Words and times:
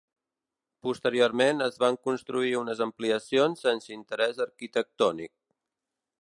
Posteriorment 0.85 1.65
es 1.65 1.77
van 1.83 1.99
construir 2.09 2.55
unes 2.61 2.81
ampliacions 2.87 3.63
sense 3.67 3.95
interès 3.99 4.43
arquitectònic. 4.49 5.35